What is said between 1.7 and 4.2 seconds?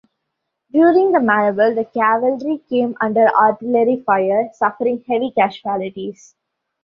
the cavalry came under artillery